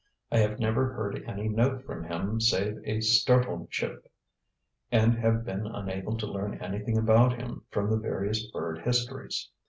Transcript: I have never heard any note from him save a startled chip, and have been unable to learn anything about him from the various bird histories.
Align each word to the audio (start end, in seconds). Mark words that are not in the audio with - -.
I 0.31 0.39
have 0.39 0.57
never 0.59 0.93
heard 0.93 1.23
any 1.27 1.47
note 1.47 1.85
from 1.85 2.03
him 2.05 2.39
save 2.41 2.79
a 2.85 3.01
startled 3.01 3.69
chip, 3.69 4.11
and 4.91 5.13
have 5.19 5.45
been 5.45 5.67
unable 5.67 6.17
to 6.17 6.25
learn 6.25 6.55
anything 6.59 6.97
about 6.97 7.37
him 7.39 7.65
from 7.69 7.91
the 7.91 7.99
various 7.99 8.47
bird 8.49 8.79
histories. 8.79 9.51